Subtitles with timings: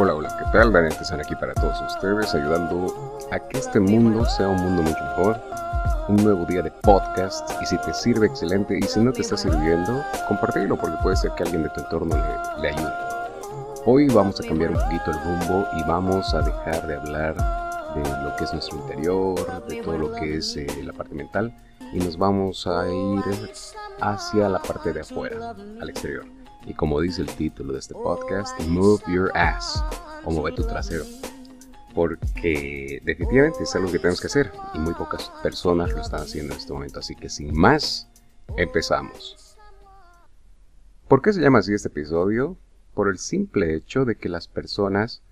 [0.00, 0.72] Hola, hola, ¿qué tal?
[0.72, 2.86] Daniel están aquí para todos ustedes, ayudando
[3.32, 5.40] a que este mundo sea un mundo mucho mejor.
[6.06, 8.78] Un nuevo día de podcast y si te sirve, excelente.
[8.78, 12.14] Y si no te está sirviendo, compártelo porque puede ser que alguien de tu entorno
[12.14, 12.92] le, le ayude.
[13.86, 17.34] Hoy vamos a cambiar un poquito el rumbo y vamos a dejar de hablar
[17.96, 21.52] de lo que es nuestro interior, de todo lo que es eh, la parte mental
[21.92, 23.50] y nos vamos a ir
[24.00, 26.37] hacia la parte de afuera, al exterior.
[26.66, 29.82] Y como dice el título de este podcast, Move Your Ass
[30.24, 31.04] o Mueve tu trasero.
[31.94, 36.52] Porque definitivamente es algo que tenemos que hacer y muy pocas personas lo están haciendo
[36.52, 37.00] en este momento.
[37.00, 38.08] Así que sin más,
[38.56, 39.56] empezamos.
[41.08, 42.58] ¿Por qué se llama así este episodio?
[42.94, 45.22] Por el simple hecho de que las personas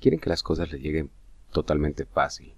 [0.00, 1.10] quieren que las cosas les lleguen
[1.52, 2.54] totalmente fácil.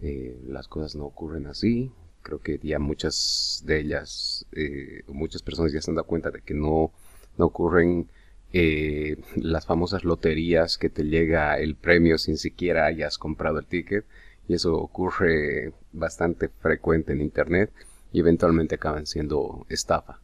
[0.00, 1.92] Eh, las cosas no ocurren así.
[2.22, 6.40] Creo que ya muchas de ellas, eh, muchas personas ya se han dado cuenta de
[6.42, 6.92] que no,
[7.36, 8.08] no ocurren
[8.52, 14.04] eh, las famosas loterías que te llega el premio sin siquiera hayas comprado el ticket.
[14.46, 17.72] Y eso ocurre bastante frecuente en Internet
[18.12, 20.20] y eventualmente acaban siendo estafa.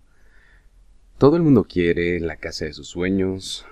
[1.18, 3.66] Todo el mundo quiere la casa de sus sueños,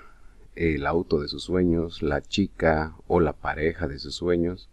[0.55, 4.69] el auto de sus sueños, la chica o la pareja de sus sueños,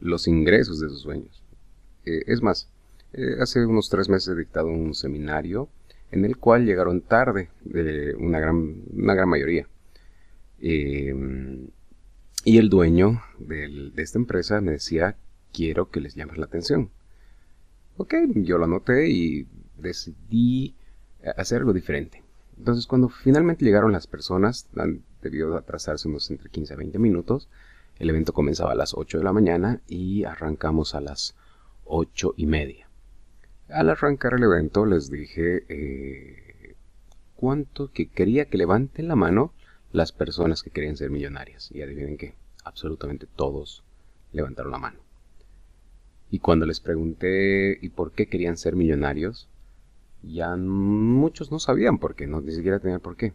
[0.00, 1.42] los ingresos de sus sueños.
[2.04, 2.68] Eh, es más,
[3.14, 5.68] eh, hace unos tres meses he dictado un seminario
[6.10, 9.66] en el cual llegaron tarde de una gran, una gran mayoría.
[10.60, 11.68] Em,
[12.44, 15.16] y el dueño de esta empresa me decía,
[15.52, 16.90] quiero que les llames la atención.
[17.96, 20.76] Ok, yo lo anoté y decidí
[21.36, 22.22] hacer algo diferente.
[22.56, 24.68] Entonces, cuando finalmente llegaron las personas,
[25.22, 27.48] debió atrasarse unos entre 15 a 20 minutos.
[27.98, 31.34] El evento comenzaba a las 8 de la mañana y arrancamos a las
[31.84, 32.87] 8 y media.
[33.68, 36.74] Al arrancar el evento les dije eh,
[37.36, 39.52] cuánto que quería que levanten la mano
[39.92, 41.70] las personas que querían ser millonarias.
[41.72, 42.34] Y adivinen que
[42.64, 43.84] absolutamente todos
[44.32, 45.00] levantaron la mano.
[46.30, 49.48] Y cuando les pregunté y por qué querían ser millonarios,
[50.22, 53.34] ya muchos no sabían por qué, no, ni siquiera tenían por qué.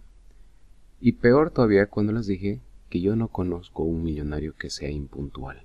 [1.00, 5.64] Y peor todavía cuando les dije que yo no conozco un millonario que sea impuntual.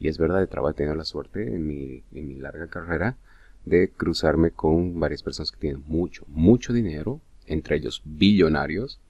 [0.00, 3.16] Y es verdad, he tenido la suerte en mi, en mi larga carrera
[3.64, 9.00] de cruzarme con varias personas que tienen mucho, mucho dinero, entre ellos billonarios,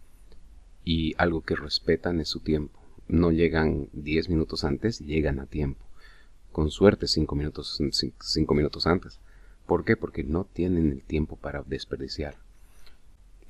[0.85, 2.79] y algo que respetan es su tiempo.
[3.09, 5.85] No llegan 10 minutos antes, llegan a tiempo.
[6.53, 7.81] Con suerte 5 minutos,
[8.21, 9.19] cinco minutos antes.
[9.67, 9.97] ¿Por qué?
[9.97, 12.37] Porque no tienen el tiempo para desperdiciar.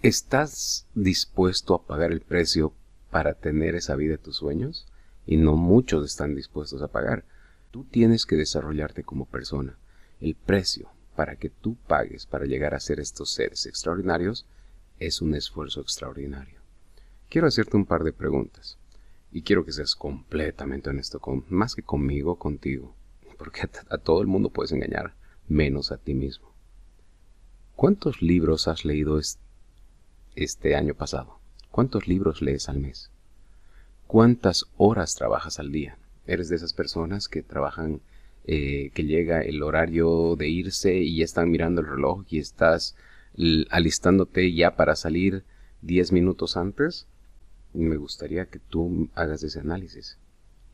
[0.02, 2.72] ¿Estás dispuesto a pagar el precio
[3.10, 4.86] para tener esa vida de tus sueños?
[5.26, 7.24] Y no muchos están dispuestos a pagar.
[7.70, 9.76] Tú tienes que desarrollarte como persona.
[10.24, 14.46] El precio para que tú pagues para llegar a ser estos seres extraordinarios
[14.98, 16.62] es un esfuerzo extraordinario.
[17.28, 18.78] Quiero hacerte un par de preguntas
[19.30, 22.96] y quiero que seas completamente honesto con más que conmigo, contigo,
[23.36, 25.14] porque a, a todo el mundo puedes engañar
[25.46, 26.54] menos a ti mismo.
[27.76, 29.20] ¿Cuántos libros has leído
[30.36, 31.38] este año pasado?
[31.70, 33.10] ¿Cuántos libros lees al mes?
[34.06, 35.98] ¿Cuántas horas trabajas al día?
[36.26, 38.00] ¿Eres de esas personas que trabajan,
[38.44, 42.96] eh, que llega el horario de irse y ya están mirando el reloj y estás
[43.70, 45.44] alistándote ya para salir
[45.82, 47.06] 10 minutos antes?
[47.72, 50.18] Me gustaría que tú hagas ese análisis.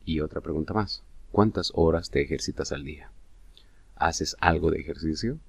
[0.05, 1.03] Y otra pregunta más.
[1.31, 3.11] ¿Cuántas horas te ejercitas al día?
[4.01, 5.39] haces algo de ejercicio,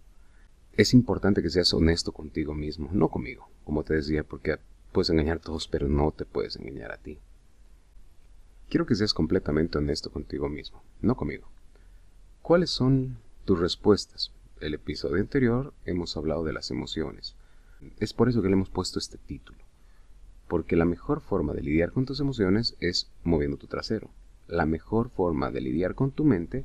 [0.75, 4.59] es importante que seas honesto contigo mismo, no conmigo, como te decía, porque
[4.93, 7.19] puedes engañar a todos, pero no te puedes engañar a ti.
[8.69, 11.52] Quiero que seas completamente honesto contigo mismo, no conmigo.
[12.43, 14.33] ¿Cuáles son tus respuestas?
[14.61, 17.37] El episodio anterior hemos hablado de las emociones.
[18.01, 19.61] Es por eso que le hemos puesto este título.
[20.49, 24.11] Porque la mejor forma de lidiar con tus emociones es moviendo tu trasero.
[24.49, 26.65] La mejor forma de lidiar con tu mente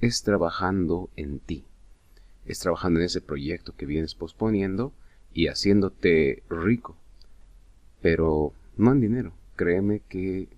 [0.00, 1.66] es trabajando en ti,
[2.46, 4.94] es trabajando en ese proyecto que vienes posponiendo
[5.34, 6.96] y haciéndote rico,
[8.00, 9.34] pero no en dinero.
[9.56, 10.48] Créeme que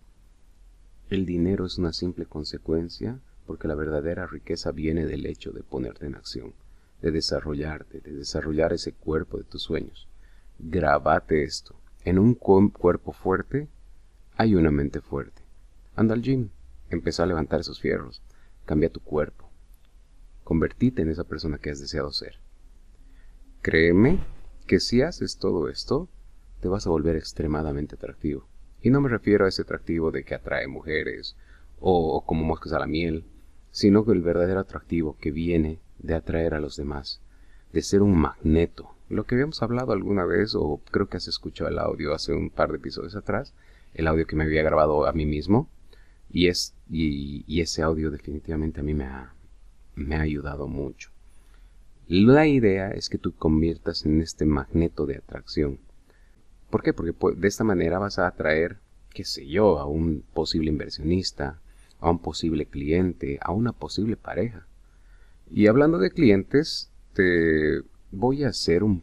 [1.08, 3.18] el dinero es una simple consecuencia
[3.50, 6.54] porque la verdadera riqueza viene del hecho de ponerte en acción,
[7.02, 10.06] de desarrollarte, de desarrollar ese cuerpo de tus sueños.
[10.60, 11.74] Grabate esto.
[12.04, 13.66] En un cuerpo fuerte
[14.36, 15.42] hay una mente fuerte.
[15.96, 16.50] Anda al gym,
[16.90, 18.22] empieza a levantar esos fierros,
[18.66, 19.50] Cambia tu cuerpo.
[20.44, 22.38] Convertite en esa persona que has deseado ser.
[23.62, 24.20] Créeme
[24.68, 26.08] que si haces todo esto,
[26.60, 28.46] te vas a volver extremadamente atractivo.
[28.80, 31.34] Y no me refiero a ese atractivo de que atrae mujeres
[31.80, 33.24] o como moscas a la miel,
[33.70, 37.20] sino que el verdadero atractivo que viene de atraer a los demás,
[37.72, 38.94] de ser un magneto.
[39.08, 42.50] Lo que habíamos hablado alguna vez, o creo que has escuchado el audio hace un
[42.50, 43.54] par de episodios atrás,
[43.94, 45.68] el audio que me había grabado a mí mismo.
[46.32, 49.34] Y, es, y, ese audio definitivamente a mí me ha,
[49.96, 51.10] me ha ayudado mucho.
[52.06, 55.78] La idea es que tú conviertas en este magneto de atracción.
[56.70, 56.92] ¿Por qué?
[56.92, 58.78] Porque de esta manera vas a atraer,
[59.12, 61.60] qué sé yo, a un posible inversionista,
[62.00, 64.66] a un posible cliente, a una posible pareja.
[65.50, 69.02] Y hablando de clientes, te voy a hacer un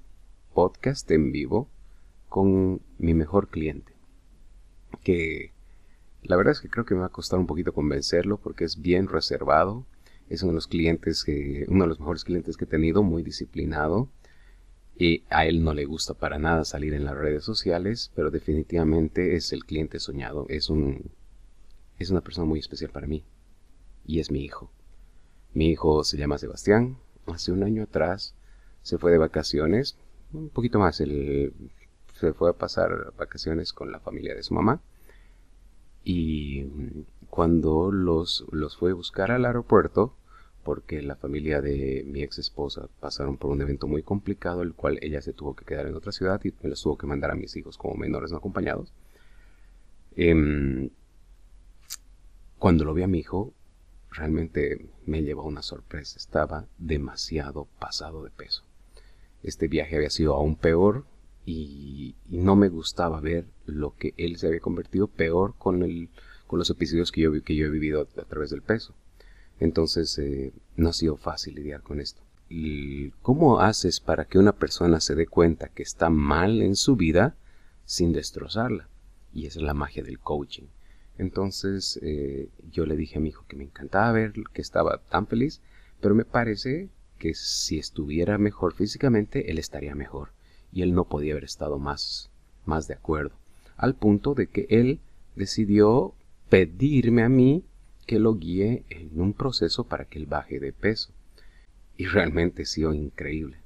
[0.53, 1.69] podcast en vivo
[2.29, 3.94] con mi mejor cliente.
[5.03, 5.51] Que
[6.23, 8.81] la verdad es que creo que me va a costar un poquito convencerlo porque es
[8.81, 9.85] bien reservado.
[10.29, 13.23] Es uno de los clientes que, uno de los mejores clientes que he tenido, muy
[13.23, 14.09] disciplinado.
[14.97, 19.35] Y a él no le gusta para nada salir en las redes sociales, pero definitivamente
[19.35, 20.47] es el cliente soñado.
[20.49, 21.11] Es un,
[21.99, 23.23] es una persona muy especial para mí.
[24.05, 24.71] Y es mi hijo.
[25.53, 26.97] Mi hijo se llama Sebastián.
[27.25, 28.35] Hace un año atrás
[28.81, 29.97] se fue de vacaciones.
[30.33, 31.01] Un poquito más.
[31.01, 31.53] Él
[32.19, 34.81] se fue a pasar vacaciones con la familia de su mamá.
[36.03, 36.65] Y
[37.29, 40.15] cuando los, los fue a buscar al aeropuerto,
[40.63, 44.99] porque la familia de mi ex esposa pasaron por un evento muy complicado, el cual
[45.01, 47.35] ella se tuvo que quedar en otra ciudad y me los tuvo que mandar a
[47.35, 48.94] mis hijos como menores no acompañados.
[50.15, 50.89] Em,
[52.59, 53.54] cuando lo vi a mi hijo,
[54.12, 56.18] realmente me llevó una sorpresa.
[56.18, 58.63] Estaba demasiado pasado de peso.
[59.44, 61.06] Este viaje había sido aún peor
[61.45, 66.09] y, no me gustaba ver lo que él se había convertido peor con, el,
[66.45, 68.94] con los episodios que yo, he vivido a, través del peso.
[69.59, 72.21] Entonces eh, no ha sido fácil lidiar con esto.
[72.50, 76.95] ¿Y ¿Cómo haces para que una persona se dé cuenta que está mal en su
[76.95, 77.36] vida
[77.86, 78.89] sin destrozarla?
[79.33, 80.68] Y esa es la magia del coaching.
[81.17, 85.27] Entonces eh, yo le dije a mi hijo que me encantaba ver que estaba tan
[85.27, 85.61] feliz,
[85.99, 90.29] pero me parece que si estuviera mejor físicamente, él estaría mejor.
[90.71, 92.29] Y él no podía haber estado más,
[92.65, 93.35] más de acuerdo.
[93.77, 94.99] Al punto de que él
[95.35, 96.13] decidió
[96.49, 97.63] pedirme a mí
[98.05, 101.11] que lo guíe en un proceso para que él baje de peso.
[101.97, 103.57] Y realmente ha sido increíble.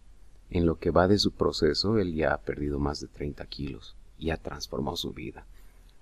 [0.49, 3.95] En lo que va de su proceso, él ya ha perdido más de 30 kilos
[4.17, 5.45] y ha transformado su vida.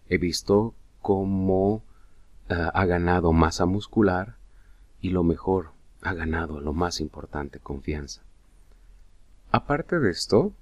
[0.10, 1.84] He visto cómo
[2.50, 4.38] eh, ha ganado masa muscular
[5.02, 8.22] y lo mejor, ha ganado lo más importante, confianza.
[9.52, 10.54] Aparte de esto,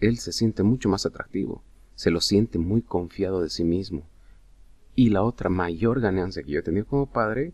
[0.00, 1.62] él se siente mucho más atractivo,
[1.94, 4.06] se lo siente muy confiado de sí mismo.
[4.94, 7.52] Y la otra mayor ganancia que yo he tenido como padre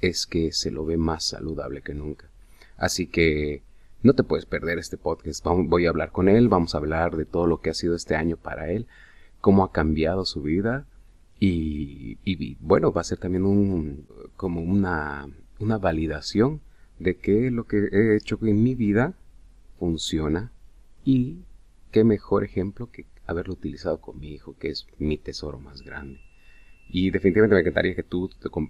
[0.00, 2.28] es que se lo ve más saludable que nunca.
[2.76, 3.62] Así que
[4.02, 5.44] no te puedes perder este podcast.
[5.44, 8.16] Voy a hablar con él, vamos a hablar de todo lo que ha sido este
[8.16, 8.86] año para él,
[9.40, 10.86] cómo ha cambiado su vida,
[11.42, 14.06] y, bueno, va a ser también un,
[14.36, 15.26] como una,
[15.58, 16.60] una validación
[16.98, 19.14] de que lo que he hecho en mi vida
[19.78, 20.52] funciona
[21.02, 21.38] y
[21.92, 26.20] qué mejor ejemplo que haberlo utilizado con mi hijo, que es mi tesoro más grande.
[26.90, 28.28] Y definitivamente me encantaría que tú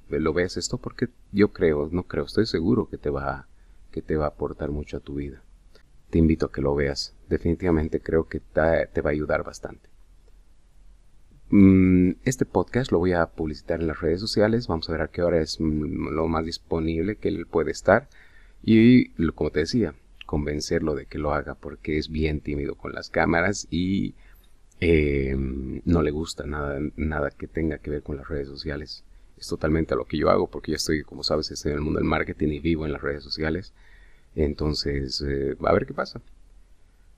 [0.08, 3.48] lo veas esto porque yo creo, no creo, estoy seguro que te va,
[3.90, 5.42] que te va a aportar mucho a tu vida.
[6.10, 7.16] Te invito a que lo veas.
[7.28, 9.90] Definitivamente creo que te va a ayudar bastante.
[11.50, 11.89] Mm,
[12.24, 14.66] este podcast lo voy a publicitar en las redes sociales.
[14.66, 18.08] Vamos a ver a qué hora es mm, lo más disponible que él puede estar.
[18.62, 19.94] Y como te decía,
[20.26, 24.14] convencerlo de que lo haga porque es bien tímido con las cámaras y
[24.80, 29.04] em, no le gusta nada, nada que tenga que ver con las redes sociales.
[29.38, 31.84] Es totalmente a lo que yo hago porque yo estoy, como sabes, estoy en el
[31.84, 33.72] mundo del marketing y vivo en las redes sociales.
[34.36, 36.20] Entonces, eh, a ver qué pasa.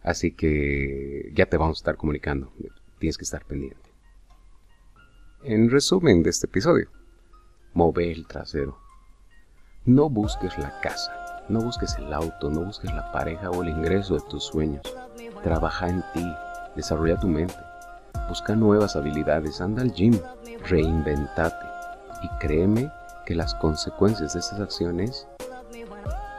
[0.02, 2.52] Así que ya te vamos a estar comunicando.
[2.98, 3.91] Tienes que estar pendiente.
[5.44, 6.86] En resumen de este episodio,
[7.74, 8.78] move el trasero.
[9.84, 14.14] No busques la casa, no busques el auto, no busques la pareja o el ingreso
[14.14, 14.82] de tus sueños.
[15.42, 16.24] Trabaja en ti,
[16.76, 17.56] desarrolla tu mente,
[18.28, 20.16] busca nuevas habilidades, anda al gym,
[20.68, 21.66] reinventate
[22.22, 22.88] y créeme
[23.26, 25.26] que las consecuencias de estas acciones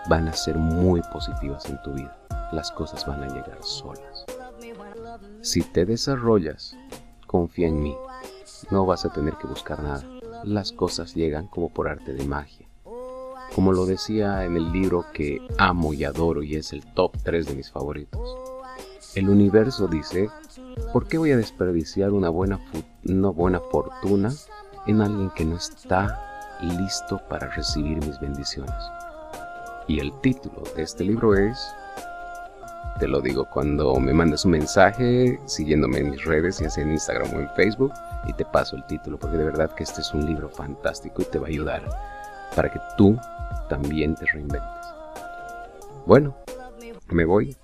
[0.07, 2.17] van a ser muy positivas en tu vida.
[2.53, 4.25] Las cosas van a llegar solas.
[5.41, 6.77] Si te desarrollas,
[7.27, 7.97] confía en mí
[8.71, 10.03] no vas a tener que buscar nada.
[10.43, 12.67] Las cosas llegan como por arte de magia.
[13.55, 17.45] Como lo decía en el libro que amo y adoro y es el top 3
[17.47, 18.21] de mis favoritos.
[19.15, 20.29] El universo dice,
[20.91, 22.59] ¿por qué voy a desperdiciar una buena,
[23.05, 24.31] una buena fortuna
[24.87, 28.73] en alguien que no está listo para recibir mis bendiciones?
[29.87, 31.59] Y el título de este libro es
[32.99, 36.91] te lo digo cuando me mandas un mensaje siguiéndome en mis redes, ya sea en
[36.91, 37.93] Instagram o en Facebook,
[38.25, 41.25] y te paso el título, porque de verdad que este es un libro fantástico y
[41.25, 41.83] te va a ayudar
[42.55, 43.17] para que tú
[43.69, 44.69] también te reinventes.
[46.05, 46.35] Bueno,
[47.09, 47.55] me voy.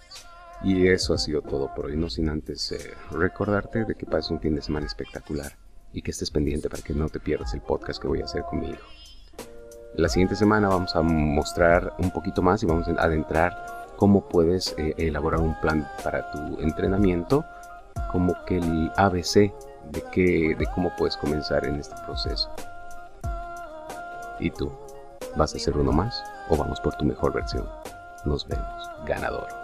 [0.61, 4.29] Y eso ha sido todo por hoy, no sin antes eh, recordarte de que pases
[4.29, 5.53] un fin de semana espectacular
[5.93, 8.43] y que estés pendiente para que no te pierdas el podcast que voy a hacer
[8.43, 8.77] conmigo.
[9.95, 14.73] La siguiente semana vamos a mostrar un poquito más y vamos a adentrar cómo puedes
[14.77, 17.43] eh, elaborar un plan para tu entrenamiento,
[18.13, 19.53] como que el ABC
[19.91, 22.49] de, que, de cómo puedes comenzar en este proceso.
[24.39, 24.71] ¿Y tú?
[25.35, 27.67] ¿Vas a hacer uno más o vamos por tu mejor versión?
[28.23, 29.58] Nos vemos, ganador.